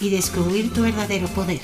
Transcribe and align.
y 0.00 0.10
descubrir 0.10 0.74
tu 0.74 0.82
verdadero 0.82 1.26
poder. 1.28 1.60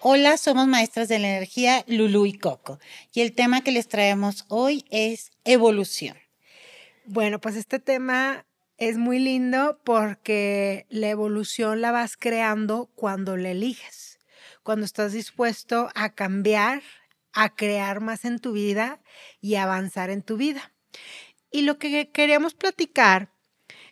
Hola, 0.00 0.36
somos 0.36 0.66
maestras 0.66 1.08
de 1.08 1.18
la 1.18 1.28
energía 1.28 1.82
Lulu 1.86 2.26
y 2.26 2.34
Coco 2.34 2.78
y 3.14 3.22
el 3.22 3.32
tema 3.32 3.62
que 3.62 3.72
les 3.72 3.88
traemos 3.88 4.44
hoy 4.48 4.84
es 4.90 5.30
evolución. 5.44 6.18
Bueno, 7.06 7.40
pues 7.40 7.56
este 7.56 7.78
tema 7.78 8.44
es 8.76 8.98
muy 8.98 9.18
lindo 9.18 9.80
porque 9.82 10.86
la 10.90 11.08
evolución 11.08 11.80
la 11.80 11.90
vas 11.90 12.18
creando 12.18 12.90
cuando 12.94 13.38
la 13.38 13.52
eliges, 13.52 14.18
cuando 14.62 14.84
estás 14.84 15.12
dispuesto 15.12 15.88
a 15.94 16.10
cambiar, 16.10 16.82
a 17.32 17.54
crear 17.54 18.00
más 18.02 18.26
en 18.26 18.40
tu 18.40 18.52
vida 18.52 19.00
y 19.40 19.54
avanzar 19.54 20.10
en 20.10 20.22
tu 20.22 20.36
vida. 20.36 20.70
Y 21.50 21.62
lo 21.62 21.78
que 21.78 22.10
queríamos 22.10 22.52
platicar 22.52 23.37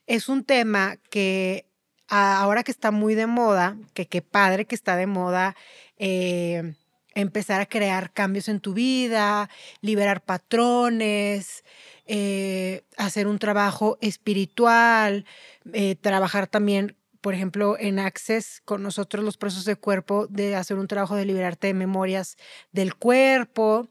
es 0.07 0.29
un 0.29 0.45
tema 0.45 0.97
que 1.11 1.67
ahora 2.09 2.63
que 2.63 2.71
está 2.71 2.91
muy 2.91 3.15
de 3.15 3.27
moda, 3.27 3.77
que 3.95 4.23
padre 4.23 4.65
que 4.67 4.75
está 4.75 4.97
de 4.97 5.07
moda, 5.07 5.57
eh, 5.99 6.75
empezar 7.15 7.61
a 7.61 7.67
crear 7.67 8.13
cambios 8.13 8.49
en 8.49 8.61
tu 8.61 8.75
vida, 8.75 9.49
liberar 9.81 10.23
patrones, 10.25 11.65
eh, 12.07 12.85
hacer 12.97 13.27
un 13.27 13.39
trabajo 13.39 13.99
espiritual, 14.01 15.25
eh, 15.73 15.97
trabajar 15.97 16.47
también, 16.47 16.97
por 17.21 17.35
ejemplo, 17.35 17.77
en 17.79 17.99
Access 17.99 18.61
con 18.65 18.83
nosotros 18.83 19.25
los 19.25 19.39
procesos 19.39 19.65
de 19.65 19.77
cuerpo, 19.77 20.27
de 20.29 20.55
hacer 20.55 20.77
un 20.77 20.87
trabajo 20.87 21.17
de 21.17 21.25
liberarte 21.25 21.69
de 21.69 21.75
memorias 21.75 22.37
del 22.71 22.95
cuerpo. 22.95 23.89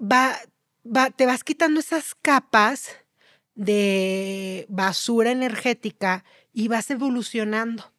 va, 0.00 0.36
va, 0.84 1.10
te 1.10 1.26
vas 1.26 1.44
quitando 1.44 1.80
esas 1.80 2.14
capas 2.14 3.05
de 3.56 4.66
basura 4.68 5.32
energética 5.32 6.24
y 6.52 6.68
vas 6.68 6.90
evolucionando. 6.90 7.92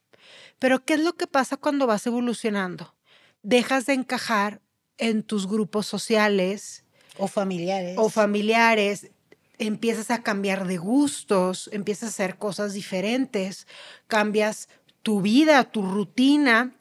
Pero 0.60 0.86
¿qué 0.86 0.94
es 0.94 1.02
lo 1.02 1.14
que 1.14 1.28
pasa 1.28 1.58
cuando 1.58 1.86
vas 1.88 2.08
evolucionando? 2.08 2.96
Dejas 3.44 3.86
de 3.86 3.94
encajar 3.94 4.62
en 4.98 5.24
tus 5.24 5.48
grupos 5.48 5.86
sociales 5.86 6.86
o 7.18 7.28
familiares. 7.28 7.96
O 7.98 8.10
familiares, 8.10 9.12
empiezas 9.58 10.12
a 10.12 10.22
cambiar 10.22 10.68
de 10.68 10.78
gustos, 10.78 11.70
empiezas 11.74 12.04
a 12.04 12.10
hacer 12.10 12.38
cosas 12.38 12.74
diferentes, 12.74 13.68
cambias 14.08 14.70
tu 15.04 15.22
vida, 15.22 15.64
tu 15.66 15.82
rutina. 15.82 16.76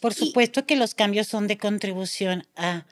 Por 0.00 0.14
supuesto 0.14 0.66
que 0.66 0.76
los 0.76 0.94
cambios 0.94 1.26
son 1.26 1.46
de 1.46 1.58
contribución 1.58 2.46
a 2.56 2.86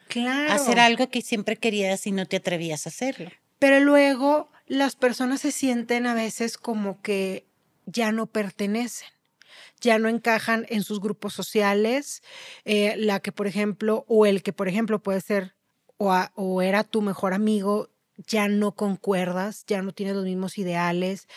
hacer 0.51 0.81
algo 0.81 1.11
que 1.11 1.23
siempre 1.23 1.57
querías 1.57 2.07
y 2.07 2.13
no 2.13 2.27
te 2.27 2.37
atrevías 2.37 2.87
a 2.87 2.89
hacerlo. 2.89 3.31
Pero 3.59 3.81
luego 3.81 4.51
las 4.75 4.97
personas 4.97 5.41
se 5.41 5.53
sienten 5.53 6.07
a 6.07 6.15
veces 6.15 6.59
como 6.59 7.01
que 7.03 7.47
ya 7.87 8.13
no 8.13 8.27
pertenecen, 8.27 9.09
ya 9.81 9.99
no 9.99 10.09
encajan 10.09 10.67
en 10.69 10.83
sus 10.83 11.01
grupos 11.01 11.35
sociales, 11.35 12.23
eh, 12.65 12.95
la 12.97 13.21
que 13.21 13.33
por 13.33 13.47
ejemplo, 13.47 14.05
o 14.09 14.27
el 14.27 14.43
que 14.43 14.53
por 14.53 14.69
ejemplo 14.69 15.03
puede 15.03 15.21
ser 15.21 15.55
o, 15.97 16.63
era 16.63 16.85
tu 16.85 17.03
mejor 17.03 17.35
amigo, 17.35 17.91
ya 18.27 18.49
no 18.49 18.73
concuerdas, 18.73 19.65
ya 19.67 19.83
no 19.83 19.93
tienes 19.93 20.15
los 20.15 20.25
mismos 20.25 20.59
ideales, 20.59 21.29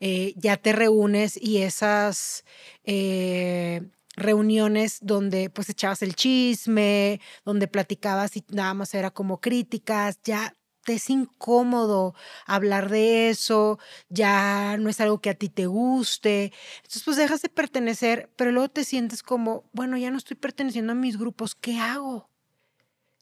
eh, 0.00 0.34
ya 0.36 0.56
te 0.56 0.72
reúnes 0.72 1.36
y 1.40 1.58
esas... 1.58 2.44
Eh, 2.84 3.82
reuniones 4.18 4.98
donde 5.02 5.50
pues 5.50 5.68
echabas 5.68 6.00
el 6.00 6.14
chisme, 6.14 7.20
donde 7.44 7.68
platicabas 7.68 8.34
y 8.38 8.44
nada 8.48 8.72
más 8.72 8.94
era 8.94 9.10
como 9.10 9.42
críticas, 9.42 10.18
ya 10.24 10.54
es 10.94 11.10
incómodo 11.10 12.14
hablar 12.46 12.88
de 12.90 13.28
eso, 13.30 13.78
ya 14.08 14.76
no 14.78 14.88
es 14.90 15.00
algo 15.00 15.20
que 15.20 15.30
a 15.30 15.34
ti 15.34 15.48
te 15.48 15.66
guste. 15.66 16.52
Entonces, 16.76 17.02
pues 17.04 17.16
dejas 17.16 17.42
de 17.42 17.48
pertenecer, 17.48 18.30
pero 18.36 18.52
luego 18.52 18.68
te 18.68 18.84
sientes 18.84 19.22
como, 19.22 19.64
bueno, 19.72 19.96
ya 19.98 20.10
no 20.10 20.18
estoy 20.18 20.36
perteneciendo 20.36 20.92
a 20.92 20.94
mis 20.96 21.18
grupos, 21.18 21.54
¿qué 21.54 21.78
hago? 21.78 22.30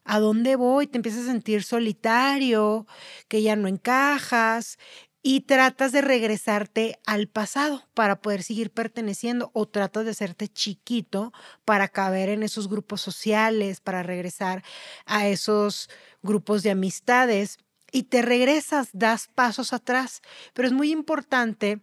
¿A 0.04 0.20
dónde 0.20 0.56
voy? 0.56 0.86
Te 0.86 0.98
empiezas 0.98 1.22
a 1.22 1.26
sentir 1.32 1.62
solitario, 1.64 2.86
que 3.28 3.42
ya 3.42 3.56
no 3.56 3.68
encajas 3.68 4.78
y 5.26 5.40
tratas 5.40 5.90
de 5.90 6.02
regresarte 6.02 7.00
al 7.06 7.28
pasado 7.28 7.88
para 7.94 8.20
poder 8.20 8.42
seguir 8.42 8.70
perteneciendo 8.70 9.50
o 9.54 9.66
tratas 9.66 10.04
de 10.04 10.10
hacerte 10.10 10.48
chiquito 10.48 11.32
para 11.64 11.88
caber 11.88 12.28
en 12.28 12.42
esos 12.42 12.68
grupos 12.68 13.00
sociales, 13.00 13.80
para 13.80 14.02
regresar 14.02 14.62
a 15.06 15.26
esos 15.26 15.88
grupos 16.22 16.62
de 16.62 16.72
amistades 16.72 17.56
y 17.90 18.02
te 18.04 18.20
regresas, 18.20 18.90
das 18.92 19.28
pasos 19.34 19.72
atrás. 19.72 20.20
Pero 20.52 20.68
es 20.68 20.74
muy 20.74 20.92
importante 20.92 21.80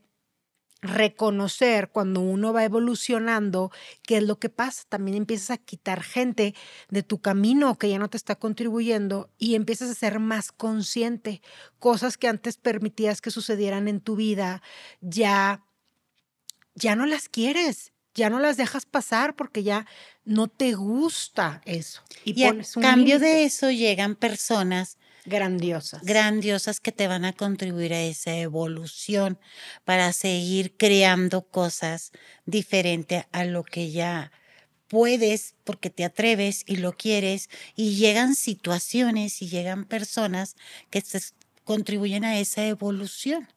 reconocer 0.82 1.90
cuando 1.90 2.22
uno 2.22 2.54
va 2.54 2.66
evolucionando 2.66 3.72
qué 4.04 4.18
es 4.18 4.24
lo 4.24 4.40
que 4.40 4.50
pasa. 4.50 4.84
También 4.90 5.18
empiezas 5.18 5.52
a 5.52 5.58
quitar 5.58 6.02
gente 6.02 6.56
de 6.90 7.04
tu 7.04 7.22
camino 7.22 7.78
que 7.78 7.90
ya 7.90 8.00
no 8.00 8.10
te 8.10 8.18
está 8.18 8.36
contribuyendo 8.36 9.30
y 9.38 9.56
empiezas 9.56 9.92
a 9.92 9.96
ser 9.96 10.20
más 10.20 10.52
consciente. 10.52 11.42
Cosas 11.80 12.18
que 12.18 12.28
antes 12.28 12.58
permitías 12.58 13.22
que 13.22 13.32
sucedieran 13.32 13.88
en 13.88 14.02
tu 14.02 14.16
vida, 14.16 14.62
ya, 15.02 15.64
ya 16.74 16.96
no 16.96 17.06
las 17.06 17.30
quieres, 17.30 17.94
ya 18.16 18.30
no 18.30 18.40
las 18.40 18.58
dejas 18.58 18.86
pasar 18.86 19.36
porque 19.36 19.64
ya 19.64 19.86
no 20.26 20.48
te 20.48 20.74
gusta 20.74 21.62
eso. 21.66 22.02
Y, 22.26 22.44
a 22.44 22.56
cambio 22.82 23.20
de 23.20 23.46
eso 23.46 23.70
llegan 23.70 24.16
personas 24.16 24.98
Grandiosas. 25.26 26.02
Grandiosas 26.04 26.80
que 26.80 26.92
te 26.92 27.08
van 27.08 27.26
a 27.26 27.34
contribuir 27.34 27.94
a 27.94 28.02
esa 28.02 28.36
evolución 28.36 29.40
para 29.86 30.14
seguir 30.14 30.76
creando 30.78 31.44
cosas 31.48 32.12
diferentes 32.46 33.26
a 33.32 33.46
lo 33.46 33.64
que 33.64 33.92
ya 33.92 34.32
puedes 34.88 35.56
porque 35.64 35.90
te 35.90 36.04
atreves 36.04 36.64
y 36.66 36.78
lo 36.78 36.94
quieres 36.98 37.50
y 37.76 37.96
llegan 37.96 38.36
situaciones 38.36 39.42
y 39.42 39.48
llegan 39.48 39.86
personas 39.86 40.56
que 40.90 41.02
te 41.02 41.20
contribuyen 41.64 42.26
a 42.26 42.40
esa 42.40 42.66
evolución. 42.66 43.48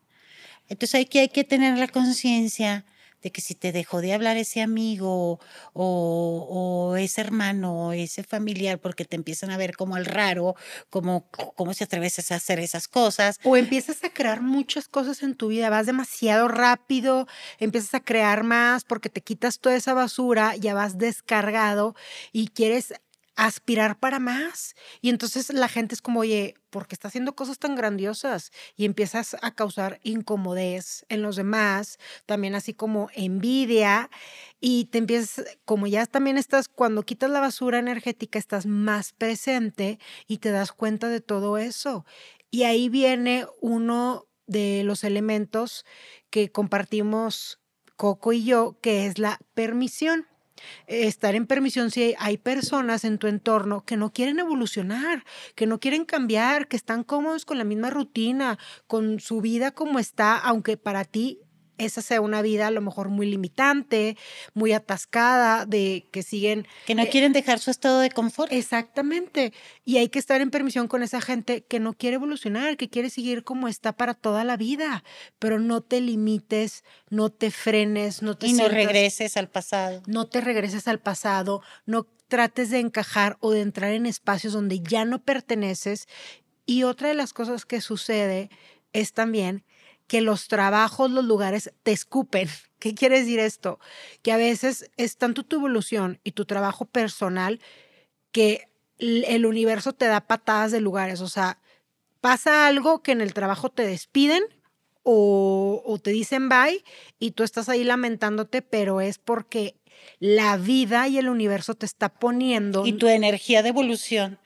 Entonces 0.69 0.94
hay 0.96 1.06
que, 1.06 1.20
hay 1.20 1.28
que 1.28 1.44
tener 1.44 1.78
la 1.78 1.88
conciencia 1.88 2.84
de 3.24 3.32
que 3.32 3.40
si 3.40 3.54
te 3.54 3.72
dejó 3.72 4.02
de 4.02 4.12
hablar 4.12 4.36
ese 4.36 4.60
amigo 4.60 5.40
o, 5.72 6.94
ese 6.98 7.22
hermano 7.22 7.88
o 7.88 7.92
ese 7.92 8.22
familiar 8.22 8.78
porque 8.78 9.06
te 9.06 9.16
empiezan 9.16 9.50
a 9.50 9.56
ver 9.56 9.74
como 9.76 9.96
el 9.96 10.04
raro, 10.04 10.54
como 10.90 11.28
cómo 11.30 11.72
se 11.72 11.84
atreves 11.84 12.30
a 12.30 12.34
hacer 12.36 12.60
esas 12.60 12.86
cosas. 12.86 13.40
O 13.42 13.56
empiezas 13.56 14.04
a 14.04 14.10
crear 14.10 14.42
muchas 14.42 14.88
cosas 14.88 15.22
en 15.22 15.34
tu 15.34 15.48
vida, 15.48 15.70
vas 15.70 15.86
demasiado 15.86 16.48
rápido, 16.48 17.26
empiezas 17.58 17.94
a 17.94 18.00
crear 18.00 18.44
más 18.44 18.84
porque 18.84 19.08
te 19.08 19.22
quitas 19.22 19.58
toda 19.58 19.74
esa 19.74 19.94
basura, 19.94 20.54
ya 20.56 20.74
vas 20.74 20.98
descargado 20.98 21.96
y 22.30 22.48
quieres 22.48 22.92
aspirar 23.36 23.98
para 23.98 24.18
más. 24.18 24.74
Y 25.00 25.10
entonces 25.10 25.52
la 25.52 25.68
gente 25.68 25.94
es 25.94 26.02
como, 26.02 26.20
oye, 26.20 26.54
¿por 26.70 26.86
qué 26.86 26.94
está 26.94 27.08
haciendo 27.08 27.34
cosas 27.34 27.58
tan 27.58 27.74
grandiosas? 27.74 28.52
Y 28.76 28.84
empiezas 28.84 29.36
a 29.42 29.54
causar 29.54 30.00
incomodez 30.02 31.04
en 31.08 31.22
los 31.22 31.36
demás, 31.36 31.98
también 32.26 32.54
así 32.54 32.75
como 32.75 33.08
envidia. 33.14 34.10
Y 34.60 34.86
te 34.86 34.98
empiezas, 34.98 35.44
como 35.64 35.86
ya 35.86 36.06
también 36.06 36.38
estás, 36.38 36.69
cuando 36.69 37.02
quitas 37.02 37.31
la 37.31 37.40
basura 37.40 37.78
energética, 37.78 38.38
estás 38.38 38.66
más 38.66 39.12
presente 39.12 39.98
y 40.26 40.38
te 40.38 40.50
das 40.50 40.72
cuenta 40.72 41.08
de 41.08 41.20
todo 41.20 41.58
eso. 41.58 42.04
Y 42.50 42.62
ahí 42.64 42.88
viene 42.88 43.46
uno 43.60 44.26
de 44.46 44.82
los 44.84 45.04
elementos 45.04 45.84
que 46.30 46.52
compartimos 46.52 47.60
Coco 47.96 48.32
y 48.32 48.44
yo, 48.44 48.78
que 48.80 49.06
es 49.06 49.19
la 49.19 49.38
permisión 49.54 50.26
estar 50.87 51.34
en 51.34 51.46
permisión 51.46 51.90
si 51.90 52.14
hay 52.19 52.38
personas 52.38 53.05
en 53.05 53.19
tu 53.19 53.26
entorno 53.26 53.84
que 53.84 53.96
no 53.96 54.12
quieren 54.12 54.38
evolucionar, 54.38 55.25
que 55.55 55.66
no 55.66 55.81
quieren 55.81 56.05
cambiar, 56.05 56.69
que 56.69 56.76
están 56.76 57.05
cómodos 57.05 57.44
con 57.44 57.58
la 57.58 57.64
misma 57.64 57.90
rutina, 57.90 58.58
con 58.87 59.20
su 59.20 59.40
vida 59.40 59.70
como 59.72 59.99
está, 59.99 60.37
aunque 60.37 60.76
para 60.76 61.05
ti 61.05 61.40
esa 61.79 62.03
sea 62.03 62.21
una 62.21 62.43
vida 62.43 62.67
a 62.67 62.71
lo 62.71 62.81
mejor 62.81 63.09
muy 63.09 63.26
limitante, 63.26 64.17
muy 64.53 64.73
atascada, 64.73 65.67
de 65.67 66.09
que 66.12 66.23
siguen... 66.23 66.67
Que 66.87 66.94
no 66.94 67.06
quieren 67.06 67.32
dejar 67.32 67.59
su 67.59 67.71
estado 67.71 68.00
de 68.00 68.11
confort. 68.11 68.53
Exactamente. 68.53 69.53
Y 69.85 69.99
hay 69.99 70.09
que 70.09 70.19
estar 70.19 70.41
en 70.41 70.50
permisión 70.50 70.88
con 70.88 71.03
esa 71.03 71.21
gente 71.21 71.65
que 71.65 71.81
no 71.81 71.94
quiere 71.94 72.17
evolucionar, 72.17 72.76
que 72.76 72.88
quiere 72.88 73.11
seguir 73.11 73.44
como 73.44 73.69
está 73.69 73.93
para 73.93 74.15
toda 74.15 74.44
la 74.44 74.56
vida, 74.56 75.05
pero 75.38 75.59
no 75.59 75.81
te 75.81 76.00
limites, 76.00 76.85
no 77.11 77.31
te 77.31 77.50
frenes, 77.50 78.23
no 78.23 78.37
te... 78.37 78.47
Y 78.47 78.53
no 78.53 78.69
regreses 78.69 79.37
al 79.37 79.49
pasado. 79.49 80.03
No 80.06 80.26
te 80.26 80.41
regreses 80.41 80.88
al 80.88 81.00
pasado, 81.00 81.62
no 81.87 82.06
trates 82.29 82.71
de 82.71 82.81
encajar 82.81 83.37
o 83.41 83.50
de 83.50 83.61
entrar 83.61 83.93
en 83.93 84.06
espacios 84.06 84.53
donde 84.53 84.81
ya 84.81 85.05
no 85.05 85.23
perteneces. 85.23 86.09
Y 86.67 86.85
otra 86.85 87.09
de 87.09 87.15
las 87.15 87.32
cosas 87.32 87.67
que 87.67 87.81
sucede 87.81 88.50
es 88.93 89.12
también 89.12 89.65
que 90.06 90.20
los 90.20 90.48
trabajos, 90.48 91.10
los 91.10 91.24
lugares 91.24 91.72
te 91.82 91.92
escupen. 91.92 92.48
¿Qué 92.78 92.94
quiere 92.94 93.20
decir 93.20 93.38
esto? 93.38 93.78
Que 94.22 94.32
a 94.32 94.36
veces 94.36 94.90
es 94.96 95.16
tanto 95.16 95.42
tu 95.42 95.56
evolución 95.56 96.20
y 96.24 96.32
tu 96.32 96.44
trabajo 96.44 96.84
personal 96.84 97.60
que 98.32 98.68
el 98.98 99.46
universo 99.46 99.92
te 99.92 100.06
da 100.06 100.20
patadas 100.20 100.72
de 100.72 100.80
lugares. 100.80 101.20
O 101.20 101.28
sea, 101.28 101.58
pasa 102.20 102.66
algo 102.66 103.02
que 103.02 103.12
en 103.12 103.20
el 103.20 103.34
trabajo 103.34 103.70
te 103.70 103.86
despiden 103.86 104.44
o, 105.02 105.82
o, 105.84 105.98
te 105.98 106.10
dicen 106.10 106.48
bye 106.48 106.82
y 107.18 107.32
tú 107.32 107.42
estás 107.42 107.68
ahí 107.68 107.84
lamentándote, 107.84 108.62
pero 108.62 109.00
es 109.00 109.18
porque 109.18 109.76
la 110.18 110.56
vida 110.56 111.08
y 111.08 111.18
el 111.18 111.28
universo 111.28 111.74
te 111.74 111.86
está 111.86 112.08
poniendo. 112.08 112.86
Y 112.86 112.94
tu 112.94 113.08
energía 113.08 113.62
de 113.62 113.70
evolución. 113.70 114.38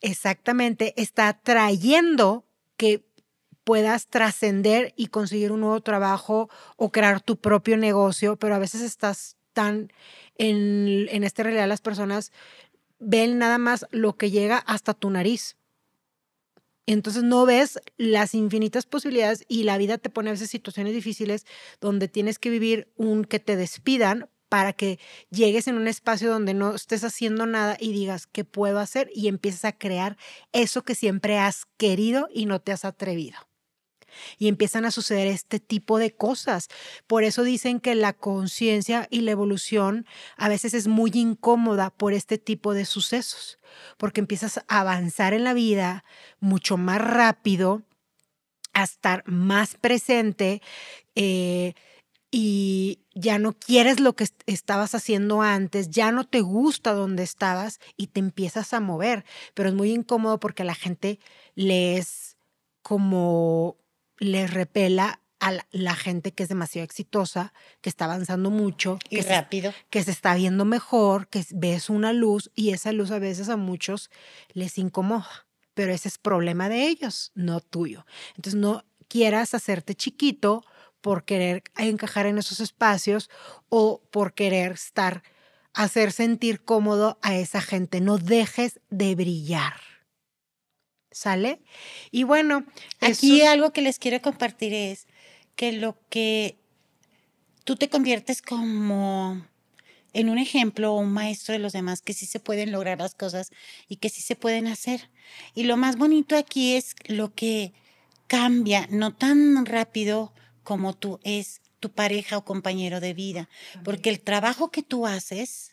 Exactamente, 0.00 0.94
está 0.96 1.32
trayendo 1.32 2.44
que 2.76 3.04
puedas 3.64 4.08
trascender 4.08 4.92
y 4.96 5.06
conseguir 5.06 5.52
un 5.52 5.60
nuevo 5.60 5.80
trabajo 5.80 6.50
o 6.76 6.90
crear 6.90 7.20
tu 7.20 7.36
propio 7.36 7.76
negocio, 7.76 8.36
pero 8.36 8.54
a 8.54 8.58
veces 8.58 8.82
estás 8.82 9.36
tan 9.52 9.92
en, 10.36 11.06
en 11.10 11.24
esta 11.24 11.42
realidad, 11.42 11.68
las 11.68 11.80
personas 11.80 12.32
ven 12.98 13.38
nada 13.38 13.58
más 13.58 13.86
lo 13.90 14.16
que 14.16 14.30
llega 14.30 14.58
hasta 14.58 14.94
tu 14.94 15.10
nariz. 15.10 15.56
Entonces 16.86 17.22
no 17.22 17.46
ves 17.46 17.78
las 17.96 18.34
infinitas 18.34 18.86
posibilidades 18.86 19.44
y 19.48 19.62
la 19.62 19.78
vida 19.78 19.98
te 19.98 20.10
pone 20.10 20.30
a 20.30 20.32
veces 20.32 20.50
situaciones 20.50 20.94
difíciles 20.94 21.46
donde 21.80 22.08
tienes 22.08 22.38
que 22.38 22.50
vivir 22.50 22.92
un 22.96 23.24
que 23.24 23.38
te 23.38 23.56
despidan 23.56 24.28
para 24.48 24.72
que 24.72 24.98
llegues 25.30 25.68
en 25.68 25.76
un 25.76 25.88
espacio 25.88 26.30
donde 26.30 26.54
no 26.54 26.74
estés 26.74 27.04
haciendo 27.04 27.46
nada 27.46 27.76
y 27.80 27.92
digas, 27.92 28.26
¿qué 28.26 28.44
puedo 28.44 28.80
hacer? 28.80 29.10
Y 29.14 29.28
empieces 29.28 29.64
a 29.64 29.72
crear 29.72 30.18
eso 30.52 30.82
que 30.82 30.94
siempre 30.94 31.38
has 31.38 31.64
querido 31.78 32.28
y 32.34 32.46
no 32.46 32.60
te 32.60 32.72
has 32.72 32.84
atrevido 32.84 33.38
y 34.38 34.48
empiezan 34.48 34.84
a 34.84 34.90
suceder 34.90 35.26
este 35.26 35.60
tipo 35.60 35.98
de 35.98 36.14
cosas. 36.14 36.68
Por 37.06 37.24
eso 37.24 37.42
dicen 37.42 37.80
que 37.80 37.94
la 37.94 38.12
conciencia 38.12 39.06
y 39.10 39.22
la 39.22 39.32
evolución 39.32 40.06
a 40.36 40.48
veces 40.48 40.74
es 40.74 40.88
muy 40.88 41.10
incómoda 41.14 41.90
por 41.90 42.12
este 42.12 42.38
tipo 42.38 42.74
de 42.74 42.84
sucesos, 42.84 43.58
porque 43.96 44.20
empiezas 44.20 44.58
a 44.58 44.80
avanzar 44.80 45.34
en 45.34 45.44
la 45.44 45.54
vida 45.54 46.04
mucho 46.40 46.76
más 46.76 47.00
rápido, 47.00 47.82
a 48.72 48.84
estar 48.84 49.22
más 49.26 49.76
presente. 49.76 50.62
Eh, 51.14 51.74
y 52.34 53.00
ya 53.14 53.38
no 53.38 53.52
quieres 53.52 54.00
lo 54.00 54.14
que 54.14 54.26
estabas 54.46 54.94
haciendo 54.94 55.42
antes, 55.42 55.90
ya 55.90 56.10
no 56.12 56.24
te 56.24 56.40
gusta 56.40 56.94
donde 56.94 57.22
estabas 57.22 57.78
y 57.98 58.06
te 58.06 58.20
empiezas 58.20 58.72
a 58.72 58.80
mover, 58.80 59.26
pero 59.52 59.68
es 59.68 59.74
muy 59.74 59.92
incómodo 59.92 60.40
porque 60.40 60.62
a 60.62 60.64
la 60.64 60.74
gente 60.74 61.20
le 61.54 61.98
es 61.98 62.38
como 62.80 63.76
les 64.22 64.52
repela 64.52 65.20
a 65.40 65.52
la, 65.72 65.96
gente 65.96 66.32
que 66.32 66.44
es 66.44 66.48
demasiado 66.48 66.84
exitosa, 66.84 67.52
que 67.80 67.88
está 67.88 68.04
avanzando 68.04 68.50
mucho. 68.50 68.98
Y 69.10 69.16
que 69.16 69.22
rápido. 69.22 69.74
que 69.90 70.04
se 70.04 70.12
está 70.12 70.36
viendo 70.36 70.64
mejor, 70.64 71.26
que 71.26 71.44
ves 71.50 71.90
una 71.90 72.12
luz 72.12 72.50
y 72.54 72.70
esa 72.70 72.92
luz 72.92 73.10
a 73.10 73.18
veces 73.18 73.48
a 73.48 73.56
muchos 73.56 74.08
les 74.52 74.78
incomoda, 74.78 75.46
pero 75.74 75.92
ese 75.92 76.06
es 76.06 76.18
problema 76.18 76.68
de 76.68 76.86
ellos, 76.86 77.32
no 77.34 77.60
tuyo. 77.60 78.06
Entonces 78.36 78.54
no 78.54 78.84
quieras 79.08 79.54
hacerte 79.54 79.96
chiquito 79.96 80.64
por 81.00 81.24
querer 81.24 81.64
encajar 81.76 82.26
en 82.26 82.38
esos 82.38 82.60
espacios 82.60 83.28
o 83.68 84.00
por 84.12 84.34
querer 84.34 84.72
estar, 84.72 85.24
hacer 85.74 86.12
sentir 86.12 86.62
cómodo 86.62 87.18
a 87.20 87.34
esa 87.34 87.60
gente. 87.60 88.00
No 88.00 88.18
dejes 88.18 88.78
de 88.90 89.16
brillar. 89.16 89.91
¿Sale? 91.12 91.60
Y 92.10 92.24
bueno, 92.24 92.64
aquí 93.00 93.42
algo 93.42 93.72
que 93.72 93.82
les 93.82 93.98
quiero 93.98 94.20
compartir 94.22 94.74
es 94.74 95.06
que 95.56 95.72
lo 95.72 95.98
que 96.08 96.56
tú 97.64 97.76
te 97.76 97.88
conviertes 97.88 98.42
como 98.42 99.46
en 100.12 100.28
un 100.28 100.38
ejemplo 100.38 100.92
o 100.94 101.00
un 101.00 101.12
maestro 101.12 101.52
de 101.52 101.58
los 101.58 101.72
demás, 101.72 102.02
que 102.02 102.12
sí 102.12 102.26
se 102.26 102.40
pueden 102.40 102.72
lograr 102.72 102.98
las 102.98 103.14
cosas 103.14 103.50
y 103.88 103.96
que 103.96 104.08
sí 104.08 104.20
se 104.20 104.36
pueden 104.36 104.66
hacer. 104.66 105.10
Y 105.54 105.64
lo 105.64 105.76
más 105.76 105.96
bonito 105.96 106.36
aquí 106.36 106.74
es 106.74 106.94
lo 107.06 107.34
que 107.34 107.72
cambia, 108.26 108.86
no 108.90 109.14
tan 109.14 109.66
rápido 109.66 110.32
como 110.62 110.94
tú, 110.94 111.18
es 111.22 111.60
tu 111.80 111.90
pareja 111.90 112.38
o 112.38 112.44
compañero 112.44 113.00
de 113.00 113.14
vida, 113.14 113.48
porque 113.84 114.10
el 114.10 114.20
trabajo 114.20 114.70
que 114.70 114.82
tú 114.82 115.06
haces 115.06 115.72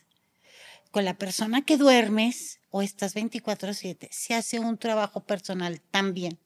con 0.92 1.06
la 1.06 1.16
persona 1.16 1.64
que 1.64 1.78
duermes 1.78 2.60
o 2.70 2.82
estás 2.82 3.16
24/7, 3.16 4.10
se 4.12 4.34
hace 4.34 4.60
un 4.60 4.78
trabajo 4.78 5.22
personal 5.22 5.82
también. 5.92 6.40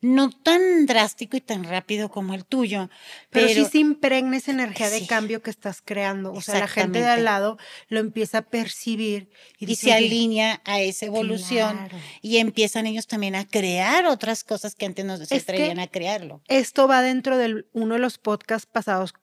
No 0.00 0.30
tan 0.30 0.86
drástico 0.86 1.36
y 1.36 1.40
tan 1.40 1.64
rápido 1.64 2.08
como 2.08 2.34
el 2.34 2.44
tuyo. 2.44 2.90
Pero, 3.30 3.48
sí 3.48 3.64
se 3.64 3.78
impregna 3.78 4.36
esa 4.36 4.52
energía 4.52 4.88
de 4.88 5.04
cambio 5.04 5.42
que 5.42 5.50
estás 5.50 5.82
creando. 5.84 6.32
O 6.32 6.40
sea, 6.40 6.60
la 6.60 6.68
gente 6.68 7.00
de 7.00 7.08
al 7.08 7.24
lado 7.24 7.58
lo 7.88 7.98
empieza 7.98 8.38
a 8.38 8.42
percibir. 8.42 9.30
Y, 9.58 9.74
se 9.74 9.92
alinea 9.92 10.62
a 10.64 10.80
esa 10.80 11.06
evolución. 11.06 11.88
Y 12.22 12.36
empiezan 12.36 12.86
ellos 12.86 13.08
también 13.08 13.34
a 13.34 13.48
crear 13.48 14.06
otras 14.06 14.44
cosas 14.44 14.76
que 14.76 14.86
antes 14.86 15.04
no 15.04 15.16
se 15.16 15.34
atrevían 15.34 15.80
a 15.80 15.88
crearlo. 15.88 16.40
Esto 16.46 16.86
va 16.86 17.02
dentro 17.02 17.36
de 17.36 17.64
uno 17.72 17.94
de 17.94 18.00
los 18.00 18.18
podcasts 18.18 18.70
pasados. 18.70 19.14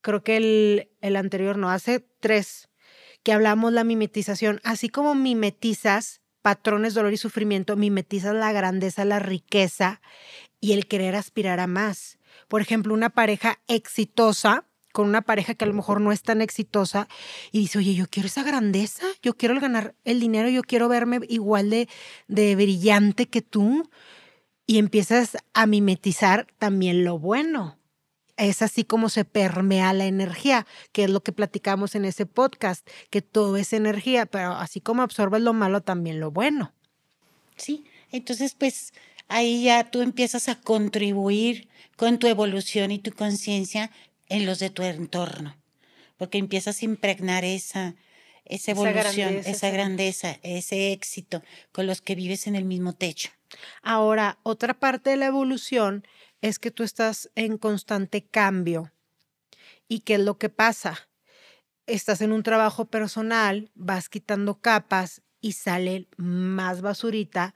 Creo 0.00 0.22
que 0.22 0.36
el, 0.36 0.90
el 1.02 1.16
anterior, 1.16 1.58
no, 1.58 1.70
hace 1.70 2.00
tres 2.20 2.68
que 3.24 3.32
hablamos 3.32 3.72
la 3.72 3.82
mimetización, 3.82 4.60
así 4.62 4.88
como 4.88 5.14
mimetizas 5.14 6.20
patrones, 6.42 6.92
dolor 6.92 7.14
y 7.14 7.16
sufrimiento, 7.16 7.74
mimetizas 7.74 8.34
la 8.34 8.52
grandeza, 8.52 9.06
la 9.06 9.18
riqueza 9.18 10.02
y 10.60 10.72
el 10.72 10.86
querer 10.86 11.16
aspirar 11.16 11.58
a 11.58 11.66
más. 11.66 12.18
Por 12.48 12.60
ejemplo, 12.60 12.92
una 12.92 13.10
pareja 13.10 13.60
exitosa 13.66 14.66
con 14.92 15.08
una 15.08 15.22
pareja 15.22 15.54
que 15.54 15.64
a 15.64 15.68
lo 15.68 15.74
mejor 15.74 16.00
no 16.00 16.12
es 16.12 16.22
tan 16.22 16.40
exitosa 16.40 17.08
y 17.50 17.60
dice, 17.60 17.78
oye, 17.78 17.94
yo 17.94 18.06
quiero 18.08 18.28
esa 18.28 18.44
grandeza, 18.44 19.06
yo 19.22 19.36
quiero 19.36 19.58
ganar 19.58 19.96
el 20.04 20.20
dinero, 20.20 20.48
yo 20.50 20.62
quiero 20.62 20.88
verme 20.88 21.18
igual 21.28 21.70
de, 21.70 21.88
de 22.28 22.54
brillante 22.54 23.26
que 23.26 23.42
tú. 23.42 23.90
Y 24.66 24.78
empiezas 24.78 25.36
a 25.52 25.66
mimetizar 25.66 26.46
también 26.58 27.04
lo 27.04 27.18
bueno 27.18 27.78
es 28.36 28.62
así 28.62 28.84
como 28.84 29.08
se 29.08 29.24
permea 29.24 29.92
la 29.92 30.06
energía, 30.06 30.66
que 30.92 31.04
es 31.04 31.10
lo 31.10 31.22
que 31.22 31.32
platicamos 31.32 31.94
en 31.94 32.04
ese 32.04 32.26
podcast, 32.26 32.86
que 33.10 33.22
todo 33.22 33.56
es 33.56 33.72
energía, 33.72 34.26
pero 34.26 34.52
así 34.52 34.80
como 34.80 35.02
absorbes 35.02 35.42
lo 35.42 35.52
malo, 35.52 35.82
también 35.82 36.20
lo 36.20 36.30
bueno. 36.30 36.72
Sí, 37.56 37.84
entonces 38.10 38.54
pues 38.54 38.92
ahí 39.28 39.64
ya 39.64 39.90
tú 39.90 40.02
empiezas 40.02 40.48
a 40.48 40.60
contribuir 40.60 41.68
con 41.96 42.18
tu 42.18 42.26
evolución 42.26 42.90
y 42.90 42.98
tu 42.98 43.12
conciencia 43.12 43.90
en 44.28 44.46
los 44.46 44.58
de 44.58 44.70
tu 44.70 44.82
entorno, 44.82 45.56
porque 46.16 46.38
empiezas 46.38 46.82
a 46.82 46.84
impregnar 46.84 47.44
esa, 47.44 47.94
esa 48.44 48.72
evolución, 48.72 49.40
esa 49.44 49.70
grandeza, 49.70 50.38
ese 50.42 50.92
éxito 50.92 51.42
con 51.72 51.86
los 51.86 52.00
que 52.00 52.14
vives 52.14 52.46
en 52.46 52.56
el 52.56 52.64
mismo 52.64 52.94
techo. 52.94 53.30
Ahora, 53.82 54.38
otra 54.42 54.74
parte 54.74 55.10
de 55.10 55.16
la 55.16 55.26
evolución 55.26 56.04
es 56.40 56.58
que 56.58 56.70
tú 56.70 56.82
estás 56.82 57.30
en 57.34 57.58
constante 57.58 58.24
cambio. 58.26 58.92
¿Y 59.88 60.00
qué 60.00 60.14
es 60.14 60.20
lo 60.20 60.38
que 60.38 60.48
pasa? 60.48 61.08
Estás 61.86 62.20
en 62.20 62.32
un 62.32 62.42
trabajo 62.42 62.86
personal, 62.86 63.70
vas 63.74 64.08
quitando 64.08 64.60
capas 64.60 65.22
y 65.40 65.52
sale 65.52 66.08
más 66.16 66.80
basurita 66.80 67.54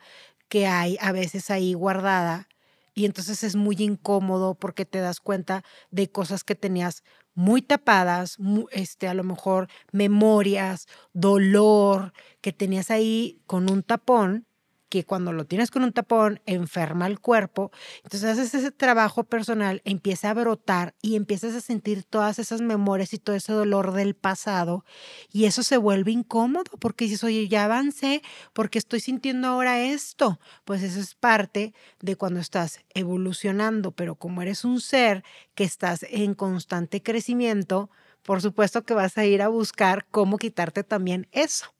que 0.48 0.66
hay 0.66 0.98
a 1.00 1.12
veces 1.12 1.50
ahí 1.50 1.74
guardada. 1.74 2.48
Y 2.94 3.04
entonces 3.04 3.44
es 3.44 3.54
muy 3.54 3.76
incómodo 3.78 4.56
porque 4.56 4.84
te 4.84 4.98
das 4.98 5.20
cuenta 5.20 5.62
de 5.90 6.10
cosas 6.10 6.42
que 6.42 6.56
tenías 6.56 7.04
muy 7.34 7.62
tapadas, 7.62 8.36
este, 8.72 9.06
a 9.06 9.14
lo 9.14 9.22
mejor 9.22 9.68
memorias, 9.92 10.88
dolor 11.12 12.12
que 12.40 12.52
tenías 12.52 12.90
ahí 12.90 13.40
con 13.46 13.70
un 13.70 13.84
tapón 13.84 14.47
que 14.88 15.04
cuando 15.04 15.32
lo 15.32 15.44
tienes 15.46 15.70
con 15.70 15.84
un 15.84 15.92
tapón 15.92 16.40
enferma 16.46 17.06
el 17.06 17.20
cuerpo. 17.20 17.70
Entonces 18.04 18.24
haces 18.24 18.54
ese 18.54 18.70
trabajo 18.70 19.24
personal, 19.24 19.82
empieza 19.84 20.30
a 20.30 20.34
brotar 20.34 20.94
y 21.02 21.16
empiezas 21.16 21.54
a 21.54 21.60
sentir 21.60 22.04
todas 22.04 22.38
esas 22.38 22.60
memorias 22.60 23.12
y 23.12 23.18
todo 23.18 23.36
ese 23.36 23.52
dolor 23.52 23.92
del 23.92 24.14
pasado 24.14 24.84
y 25.30 25.44
eso 25.44 25.62
se 25.62 25.76
vuelve 25.76 26.12
incómodo 26.12 26.70
porque 26.80 27.04
dices, 27.04 27.24
oye, 27.24 27.48
ya 27.48 27.64
avancé, 27.64 28.22
porque 28.52 28.78
estoy 28.78 29.00
sintiendo 29.00 29.48
ahora 29.48 29.80
esto. 29.80 30.40
Pues 30.64 30.82
eso 30.82 31.00
es 31.00 31.14
parte 31.14 31.74
de 32.00 32.16
cuando 32.16 32.40
estás 32.40 32.80
evolucionando, 32.94 33.92
pero 33.92 34.14
como 34.16 34.42
eres 34.42 34.64
un 34.64 34.80
ser 34.80 35.24
que 35.54 35.64
estás 35.64 36.04
en 36.10 36.34
constante 36.34 37.02
crecimiento, 37.02 37.90
por 38.22 38.42
supuesto 38.42 38.84
que 38.84 38.94
vas 38.94 39.16
a 39.18 39.24
ir 39.24 39.42
a 39.42 39.48
buscar 39.48 40.06
cómo 40.10 40.38
quitarte 40.38 40.84
también 40.84 41.28
eso. 41.32 41.77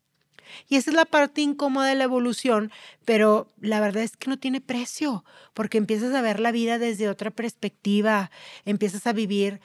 Y 0.69 0.77
esa 0.77 0.91
es 0.91 0.97
la 0.97 1.05
parte 1.05 1.41
incómoda 1.41 1.89
de 1.89 1.95
la 1.95 2.05
evolución, 2.05 2.71
pero 3.05 3.49
la 3.61 3.81
verdad 3.81 4.03
es 4.03 4.17
que 4.17 4.31
no 4.31 4.39
tiene 4.39 4.61
precio, 4.61 5.25
porque 5.55 5.79
empiezas 5.79 6.15
a 6.15 6.23
ver 6.23 6.41
la 6.41 6.53
vida 6.53 6.79
desde 6.79 7.09
otra 7.09 7.31
perspectiva, 7.31 8.31
empiezas 8.65 9.07
a 9.07 9.13
vivir 9.13 9.61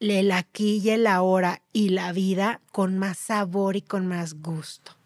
el 0.00 0.32
aquí 0.32 0.80
y 0.82 0.90
el 0.90 1.06
ahora 1.06 1.62
y 1.72 1.90
la 1.90 2.12
vida 2.12 2.60
con 2.72 2.98
más 2.98 3.18
sabor 3.18 3.76
y 3.76 3.82
con 3.82 4.06
más 4.06 4.34
gusto. 4.34 4.96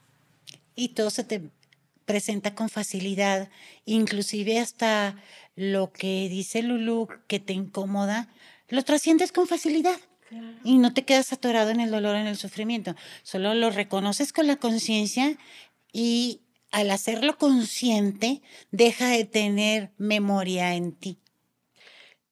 Y 0.74 0.88
todo 0.88 1.10
se 1.10 1.24
te 1.24 1.50
presenta 2.04 2.54
con 2.54 2.68
facilidad, 2.68 3.48
inclusive 3.84 4.58
hasta 4.58 5.16
lo 5.56 5.92
que 5.92 6.28
dice 6.28 6.62
Lulu 6.62 7.08
que 7.26 7.40
te 7.40 7.52
incomoda, 7.52 8.28
lo 8.68 8.82
trasciendes 8.84 9.32
con 9.32 9.46
facilidad. 9.46 9.98
Y 10.64 10.78
no 10.78 10.94
te 10.94 11.04
quedas 11.04 11.32
atorado 11.32 11.70
en 11.70 11.80
el 11.80 11.90
dolor, 11.90 12.16
en 12.16 12.26
el 12.26 12.36
sufrimiento. 12.36 12.94
Solo 13.22 13.54
lo 13.54 13.70
reconoces 13.70 14.32
con 14.32 14.46
la 14.46 14.56
conciencia 14.56 15.36
y 15.92 16.40
al 16.72 16.90
hacerlo 16.90 17.36
consciente, 17.36 18.40
deja 18.70 19.08
de 19.08 19.24
tener 19.24 19.92
memoria 19.98 20.74
en 20.74 20.92
ti. 20.92 21.18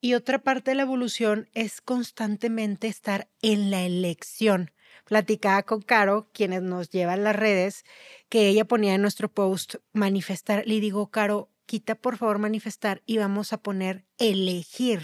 Y 0.00 0.14
otra 0.14 0.38
parte 0.38 0.70
de 0.70 0.76
la 0.76 0.82
evolución 0.82 1.48
es 1.52 1.82
constantemente 1.82 2.88
estar 2.88 3.28
en 3.42 3.70
la 3.70 3.82
elección. 3.82 4.70
Platicaba 5.04 5.62
con 5.64 5.82
Caro, 5.82 6.30
quienes 6.32 6.62
nos 6.62 6.88
llevan 6.88 7.22
las 7.22 7.36
redes, 7.36 7.84
que 8.30 8.48
ella 8.48 8.64
ponía 8.64 8.94
en 8.94 9.02
nuestro 9.02 9.30
post 9.30 9.74
manifestar. 9.92 10.66
Le 10.66 10.80
digo, 10.80 11.10
Caro, 11.10 11.50
quita 11.66 11.94
por 11.94 12.16
favor 12.16 12.38
manifestar 12.38 13.02
y 13.04 13.18
vamos 13.18 13.52
a 13.52 13.58
poner 13.58 14.06
elegir 14.16 15.02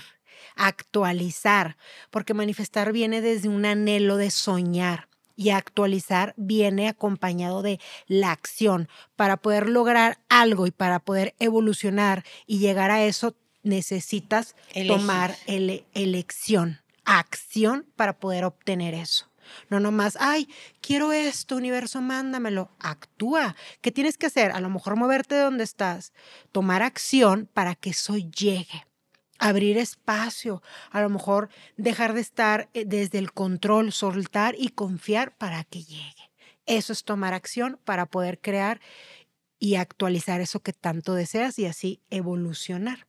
actualizar, 0.54 1.76
porque 2.10 2.34
manifestar 2.34 2.92
viene 2.92 3.20
desde 3.20 3.48
un 3.48 3.64
anhelo 3.64 4.16
de 4.16 4.30
soñar 4.30 5.08
y 5.36 5.50
actualizar 5.50 6.34
viene 6.36 6.88
acompañado 6.88 7.62
de 7.62 7.78
la 8.06 8.32
acción. 8.32 8.88
Para 9.14 9.36
poder 9.36 9.68
lograr 9.68 10.18
algo 10.28 10.66
y 10.66 10.70
para 10.70 10.98
poder 10.98 11.34
evolucionar 11.38 12.24
y 12.46 12.58
llegar 12.58 12.90
a 12.90 13.04
eso, 13.04 13.36
necesitas 13.62 14.56
tomar 14.86 15.36
elección, 15.46 16.80
acción 17.04 17.86
para 17.96 18.18
poder 18.18 18.44
obtener 18.44 18.94
eso. 18.94 19.30
No 19.68 19.78
nomás, 19.78 20.16
ay, 20.20 20.48
quiero 20.80 21.12
esto, 21.12 21.56
universo, 21.56 22.00
mándamelo. 22.00 22.70
Actúa. 22.80 23.54
¿Qué 23.80 23.92
tienes 23.92 24.18
que 24.18 24.26
hacer? 24.26 24.50
A 24.50 24.60
lo 24.60 24.70
mejor 24.70 24.96
moverte 24.96 25.36
de 25.36 25.42
donde 25.42 25.62
estás, 25.62 26.12
tomar 26.50 26.82
acción 26.82 27.48
para 27.52 27.76
que 27.76 27.90
eso 27.90 28.16
llegue 28.16 28.85
abrir 29.38 29.78
espacio, 29.78 30.62
a 30.90 31.00
lo 31.00 31.08
mejor 31.08 31.48
dejar 31.76 32.14
de 32.14 32.20
estar 32.20 32.68
eh, 32.74 32.84
desde 32.84 33.18
el 33.18 33.32
control, 33.32 33.92
soltar 33.92 34.54
y 34.58 34.70
confiar 34.70 35.36
para 35.36 35.64
que 35.64 35.82
llegue. 35.82 36.30
Eso 36.66 36.92
es 36.92 37.04
tomar 37.04 37.34
acción 37.34 37.78
para 37.84 38.06
poder 38.06 38.40
crear 38.40 38.80
y 39.58 39.76
actualizar 39.76 40.40
eso 40.40 40.60
que 40.60 40.72
tanto 40.72 41.14
deseas 41.14 41.58
y 41.58 41.66
así 41.66 42.00
evolucionar. 42.10 43.06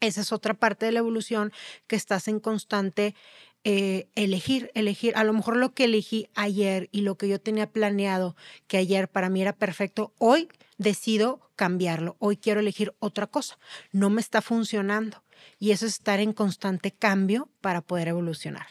Esa 0.00 0.22
es 0.22 0.32
otra 0.32 0.54
parte 0.54 0.86
de 0.86 0.92
la 0.92 0.98
evolución 0.98 1.52
que 1.86 1.94
estás 1.94 2.26
en 2.26 2.40
constante 2.40 3.14
eh, 3.62 4.08
elegir, 4.16 4.72
elegir. 4.74 5.16
A 5.16 5.22
lo 5.22 5.32
mejor 5.32 5.56
lo 5.56 5.72
que 5.72 5.84
elegí 5.84 6.28
ayer 6.34 6.88
y 6.90 7.02
lo 7.02 7.16
que 7.16 7.28
yo 7.28 7.40
tenía 7.40 7.70
planeado 7.70 8.34
que 8.66 8.78
ayer 8.78 9.08
para 9.08 9.28
mí 9.28 9.40
era 9.40 9.52
perfecto, 9.52 10.12
hoy 10.18 10.48
decido 10.78 11.48
cambiarlo. 11.54 12.16
Hoy 12.18 12.36
quiero 12.36 12.58
elegir 12.58 12.92
otra 12.98 13.28
cosa. 13.28 13.58
No 13.92 14.10
me 14.10 14.20
está 14.20 14.42
funcionando. 14.42 15.22
Y 15.58 15.70
eso 15.70 15.86
es 15.86 15.94
estar 15.94 16.20
en 16.20 16.32
constante 16.32 16.92
cambio 16.92 17.48
para 17.60 17.80
poder 17.80 18.08
evolucionar. 18.08 18.66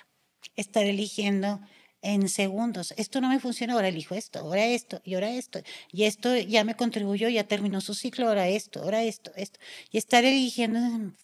Estar 0.55 0.85
eligiendo 0.85 1.61
en 2.01 2.29
segundos. 2.29 2.93
Esto 2.97 3.21
no 3.21 3.29
me 3.29 3.39
funciona, 3.39 3.73
ahora 3.73 3.87
elijo 3.87 4.15
esto, 4.15 4.39
ahora 4.39 4.65
esto 4.65 5.01
y 5.03 5.13
ahora 5.13 5.31
esto. 5.31 5.61
Y 5.91 6.03
esto 6.03 6.35
ya 6.35 6.63
me 6.63 6.75
contribuyó, 6.75 7.29
ya 7.29 7.43
terminó 7.43 7.79
su 7.79 7.93
ciclo, 7.93 8.27
ahora 8.27 8.47
esto, 8.47 8.81
ahora 8.81 9.03
esto, 9.03 9.31
esto. 9.35 9.59
Y 9.91 9.97
estar 9.97 10.25
eligiendo 10.25 10.79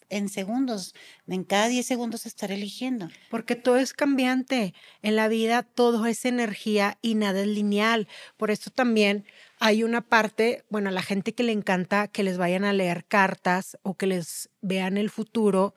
en, 0.08 0.28
segundos, 0.28 0.94
en 1.26 1.44
cada 1.44 1.68
10 1.68 1.84
segundos 1.84 2.26
estar 2.26 2.52
eligiendo. 2.52 3.08
Porque 3.30 3.56
todo 3.56 3.78
es 3.78 3.92
cambiante. 3.92 4.74
En 5.02 5.16
la 5.16 5.28
vida 5.28 5.62
todo 5.62 6.06
es 6.06 6.24
energía 6.24 6.98
y 7.02 7.16
nada 7.16 7.40
es 7.40 7.48
lineal. 7.48 8.06
Por 8.36 8.50
eso 8.50 8.70
también 8.70 9.24
hay 9.60 9.82
una 9.82 10.00
parte, 10.00 10.64
bueno, 10.70 10.88
a 10.88 10.92
la 10.92 11.02
gente 11.02 11.34
que 11.34 11.42
le 11.42 11.52
encanta 11.52 12.08
que 12.08 12.22
les 12.22 12.38
vayan 12.38 12.64
a 12.64 12.72
leer 12.72 13.04
cartas 13.04 13.78
o 13.82 13.94
que 13.94 14.06
les 14.06 14.50
vean 14.60 14.96
el 14.96 15.10
futuro, 15.10 15.74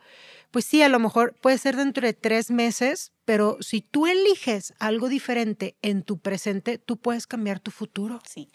pues 0.52 0.66
sí, 0.66 0.82
a 0.82 0.90
lo 0.90 1.00
mejor 1.00 1.36
puede 1.42 1.58
ser 1.58 1.76
dentro 1.76 2.06
de 2.06 2.14
tres 2.14 2.52
meses, 2.52 3.12
pero 3.26 3.58
si 3.62 3.82
tú 3.82 4.08
eliges 4.08 4.74
algo 4.80 5.10
diferente 5.10 5.76
en 5.82 6.04
tu 6.04 6.20
presente, 6.20 6.78
tú 6.78 6.98
puedes 6.98 7.26
cambiar 7.26 7.60
tu 7.60 7.72
futuro. 7.72 8.22
Sí. 8.28 8.50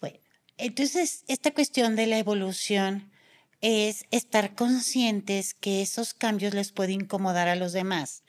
Bueno, 0.00 0.18
entonces 0.58 1.24
esta 1.28 1.52
cuestión 1.52 1.96
de 1.96 2.06
la 2.06 2.18
evolución 2.18 3.10
es 3.62 4.04
estar 4.10 4.54
conscientes 4.56 5.54
que 5.54 5.82
esos 5.82 6.14
cambios 6.14 6.52
les 6.52 6.72
pueden 6.72 7.02
incomodar 7.02 7.48
a 7.48 7.54
los 7.54 7.72
demás. 7.72 8.24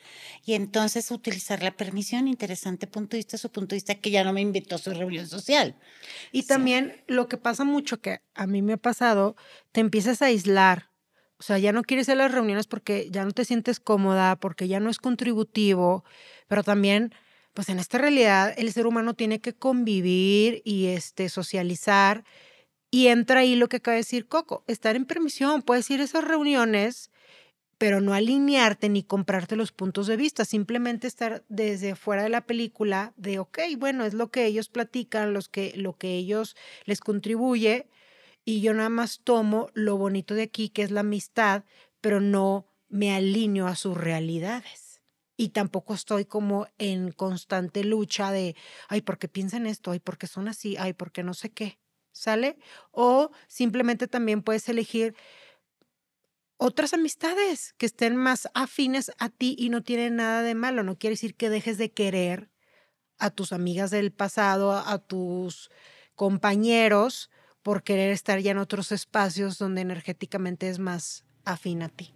Y 0.45 0.53
entonces 0.53 1.09
utilizar 1.09 1.63
la 1.63 1.75
permisión, 1.75 2.27
interesante 2.27 2.85
punto 2.85 3.11
de 3.11 3.17
vista, 3.17 3.39
su 3.39 3.51
punto 3.51 3.69
de 3.69 3.77
vista, 3.77 3.95
que 3.95 4.11
ya 4.11 4.23
no 4.23 4.31
me 4.31 4.41
invitó 4.41 4.75
a 4.75 4.77
su 4.77 4.91
reunión 4.93 5.27
social. 5.27 5.75
Y 6.31 6.43
también 6.43 7.03
lo 7.07 7.27
que 7.27 7.37
pasa 7.37 7.63
mucho, 7.63 7.99
que 7.99 8.21
a 8.35 8.45
mí 8.45 8.61
me 8.61 8.73
ha 8.73 8.77
pasado, 8.77 9.35
te 9.71 9.81
empiezas 9.81 10.21
a 10.21 10.27
aislar. 10.27 10.91
O 11.39 11.43
sea, 11.43 11.57
ya 11.57 11.73
no 11.73 11.81
quieres 11.81 12.07
ir 12.07 12.13
a 12.13 12.15
las 12.15 12.31
reuniones 12.31 12.67
porque 12.67 13.09
ya 13.11 13.25
no 13.25 13.31
te 13.31 13.43
sientes 13.43 13.79
cómoda, 13.79 14.35
porque 14.35 14.67
ya 14.67 14.79
no 14.79 14.91
es 14.91 14.99
contributivo, 14.99 16.05
pero 16.47 16.63
también 16.63 17.13
pues 17.53 17.69
en 17.69 17.79
esta 17.79 17.97
realidad 17.97 18.53
el 18.57 18.71
ser 18.71 18.87
humano 18.87 19.13
tiene 19.13 19.39
que 19.39 19.53
convivir 19.53 20.61
y 20.63 20.87
este 20.87 21.29
socializar 21.29 22.23
y 22.93 23.07
entra 23.07 23.39
ahí 23.39 23.55
lo 23.55 23.69
que 23.69 23.77
acaba 23.77 23.95
de 23.95 24.01
decir 24.01 24.27
Coco, 24.27 24.63
estar 24.67 24.95
en 24.95 25.05
permisión, 25.05 25.63
puedes 25.63 25.89
ir 25.89 25.99
a 25.99 26.03
esas 26.03 26.23
reuniones, 26.23 27.09
pero 27.79 28.01
no 28.01 28.13
alinearte 28.13 28.87
ni 28.87 29.01
comprarte 29.01 29.55
los 29.55 29.71
puntos 29.71 30.05
de 30.05 30.15
vista, 30.15 30.45
simplemente 30.45 31.07
estar 31.07 31.43
desde 31.49 31.95
fuera 31.95 32.21
de 32.21 32.29
la 32.29 32.45
película 32.45 33.11
de, 33.17 33.39
ok, 33.39 33.61
bueno, 33.79 34.05
es 34.05 34.13
lo 34.13 34.29
que 34.29 34.45
ellos 34.45 34.69
platican, 34.69 35.33
los 35.33 35.49
que, 35.49 35.73
lo 35.75 35.97
que 35.97 36.13
ellos 36.13 36.55
les 36.85 36.99
contribuye, 36.99 37.89
y 38.45 38.61
yo 38.61 38.75
nada 38.75 38.89
más 38.89 39.21
tomo 39.23 39.71
lo 39.73 39.97
bonito 39.97 40.35
de 40.35 40.43
aquí, 40.43 40.69
que 40.69 40.83
es 40.83 40.91
la 40.91 40.99
amistad, 40.99 41.63
pero 41.99 42.21
no 42.21 42.67
me 42.89 43.11
alineo 43.11 43.65
a 43.65 43.75
sus 43.75 43.97
realidades. 43.97 45.01
Y 45.35 45.49
tampoco 45.49 45.95
estoy 45.95 46.25
como 46.25 46.67
en 46.77 47.11
constante 47.11 47.83
lucha 47.83 48.31
de, 48.31 48.55
ay, 48.87 49.01
¿por 49.01 49.17
qué 49.17 49.27
piensan 49.27 49.65
esto? 49.65 49.89
Ay, 49.89 49.99
¿por 49.99 50.19
qué 50.19 50.27
son 50.27 50.47
así? 50.47 50.77
Ay, 50.77 50.93
¿por 50.93 51.11
qué 51.11 51.23
no 51.23 51.33
sé 51.33 51.49
qué? 51.49 51.79
¿Sale? 52.13 52.57
O 52.91 53.31
simplemente 53.47 54.07
también 54.07 54.41
puedes 54.41 54.69
elegir 54.69 55.15
otras 56.55 56.93
amistades 56.93 57.73
que 57.77 57.85
estén 57.85 58.15
más 58.15 58.47
afines 58.53 59.11
a 59.19 59.27
ti 59.27 59.55
y 59.59 59.67
no 59.67 59.83
tienen 59.83 60.15
nada 60.15 60.43
de 60.43 60.55
malo. 60.55 60.83
No 60.83 60.97
quiere 60.97 61.13
decir 61.15 61.35
que 61.35 61.49
dejes 61.49 61.77
de 61.77 61.91
querer 61.91 62.49
a 63.17 63.29
tus 63.29 63.51
amigas 63.51 63.91
del 63.91 64.13
pasado, 64.13 64.71
a 64.71 64.97
tus 64.99 65.69
compañeros, 66.15 67.29
por 67.63 67.83
querer 67.83 68.11
estar 68.11 68.39
ya 68.39 68.51
en 68.51 68.57
otros 68.57 68.91
espacios 68.91 69.57
donde 69.57 69.81
energéticamente 69.81 70.69
es 70.69 70.79
más 70.79 71.25
afín 71.43 71.81
a 71.81 71.89
ti. 71.89 72.13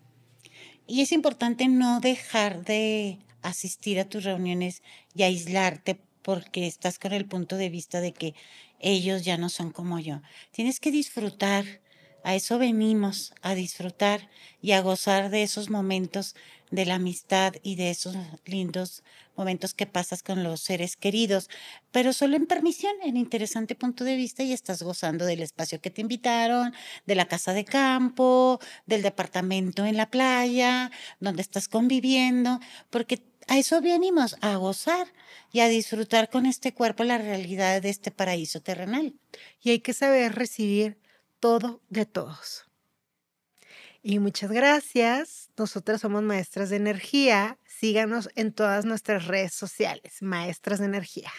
Y 0.86 1.01
es 1.01 1.12
importante 1.12 1.68
no 1.68 2.00
dejar 2.00 2.63
de 2.63 3.20
asistir 3.42 4.00
a 4.00 4.08
tus 4.08 4.24
reuniones 4.24 4.82
y 5.13 5.24
aislarte 5.24 6.01
porque 6.27 6.67
estás 6.67 7.00
con 7.00 7.13
el 7.13 7.25
punto 7.25 7.55
de 7.55 7.69
vista 7.69 8.01
de 8.01 8.12
que 8.12 8.36
ellos 8.81 9.24
ya 9.24 9.38
no 9.38 9.48
son 9.48 9.72
como 9.72 9.98
yo. 9.98 10.22
Tienes 10.51 10.81
que 10.81 10.91
disfrutar, 10.91 11.63
a 12.22 12.36
eso 12.36 12.60
venimos, 12.60 13.34
a 13.41 13.55
disfrutar 13.55 14.29
y 14.62 14.74
a 14.74 14.81
gozar 14.81 15.29
de 15.29 15.43
esos 15.43 15.69
momentos 15.69 16.36
de 16.69 16.86
la 16.86 16.96
amistad 16.96 17.53
y 17.63 17.77
de 17.77 17.91
esos 17.91 18.17
lindos 18.43 19.03
momentos 19.38 19.74
que 19.74 19.86
pasas 19.86 20.22
con 20.22 20.43
los 20.43 20.60
seres 20.60 20.98
queridos, 20.98 21.50
pero 21.91 22.12
solo 22.12 22.36
en 22.36 22.46
permisión, 22.46 22.91
en 23.03 23.15
interesante 23.15 23.75
punto 23.75 24.03
de 24.03 24.17
vista 24.17 24.43
y 24.43 24.51
estás 24.51 24.81
gozando 24.84 25.25
del 25.25 25.41
espacio 25.41 25.79
que 25.79 25.91
te 25.91 26.01
invitaron, 26.01 26.74
de 27.05 27.15
la 27.15 27.27
casa 27.27 27.53
de 27.53 27.63
campo, 27.63 28.60
del 28.86 29.01
departamento 29.01 29.86
en 29.86 29.96
la 29.96 30.10
playa, 30.10 30.91
donde 31.22 31.41
estás 31.41 31.69
conviviendo, 31.69 32.60
porque 32.89 33.24
a 33.48 33.58
eso 33.58 33.82
venimos, 33.82 34.36
a 34.42 34.56
gozar 34.58 35.08
y 35.51 35.62
a 35.62 35.68
disfrutar 35.68 36.30
con 36.30 36.46
este 36.46 36.74
cuerpo 36.74 37.04
la 37.04 37.18
realidad 37.18 37.82
de 37.82 37.89
este 37.89 38.12
paraíso 38.12 38.62
terrenal. 38.62 39.16
Y 39.62 39.72
hay 39.72 39.80
que 39.80 39.94
saber 39.94 40.36
recibir 40.36 41.00
todo 41.39 41.82
de 41.89 42.06
todos. 42.06 42.66
Y 44.04 44.20
muchas 44.20 44.51
gracias. 44.51 45.50
Nosotras 45.58 46.01
somos 46.01 46.24
maestras 46.24 46.70
de 46.70 46.77
energía. 46.77 47.58
Síganos 47.66 48.30
en 48.36 48.54
todas 48.54 48.86
nuestras 48.86 49.27
redes 49.27 49.54
sociales, 49.54 50.22
maestras 50.22 50.80
de 50.80 50.86
energía. 50.86 51.32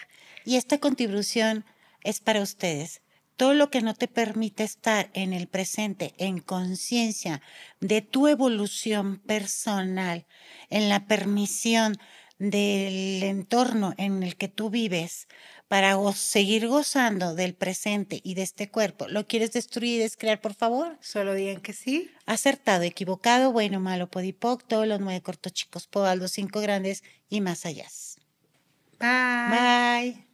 Y 0.45 0.57
esta 0.57 0.79
contribución 0.79 1.65
es 2.03 2.19
para 2.19 2.41
ustedes. 2.41 3.01
Todo 3.39 3.53
lo 3.53 3.71
que 3.71 3.81
no 3.81 3.93
te 3.93 4.09
permite 4.09 4.65
estar 4.65 5.09
en 5.13 5.31
el 5.31 5.47
presente, 5.47 6.13
en 6.17 6.39
conciencia 6.39 7.41
de 7.79 8.01
tu 8.01 8.27
evolución 8.27 9.19
personal, 9.19 10.25
en 10.69 10.89
la 10.89 11.07
permisión 11.07 11.95
del 12.37 13.23
entorno 13.23 13.93
en 13.95 14.23
el 14.23 14.35
que 14.35 14.49
tú 14.49 14.69
vives 14.69 15.29
para 15.69 15.95
seguir 16.11 16.67
gozando 16.67 17.33
del 17.33 17.53
presente 17.53 18.19
y 18.25 18.33
de 18.33 18.41
este 18.41 18.69
cuerpo, 18.69 19.07
¿lo 19.07 19.25
quieres 19.25 19.53
destruir 19.53 19.95
y 19.95 19.99
descrear, 19.99 20.41
por 20.41 20.53
favor? 20.53 20.97
Solo 20.99 21.33
digan 21.33 21.61
que 21.61 21.71
sí. 21.71 22.11
Acertado, 22.25 22.83
equivocado, 22.83 23.53
bueno, 23.53 23.79
malo, 23.79 24.09
podipoc, 24.11 24.67
todos 24.67 24.85
los 24.85 24.99
nueve 24.99 25.21
cortos 25.21 25.53
chicos, 25.53 25.87
pobal, 25.87 26.19
los 26.19 26.31
cinco 26.31 26.59
grandes 26.59 27.03
y 27.29 27.39
más 27.39 27.65
allá. 27.65 27.87
Bye. 28.99 30.28